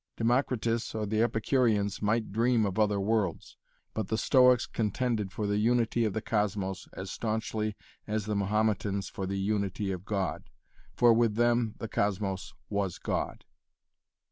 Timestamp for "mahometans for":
8.35-9.27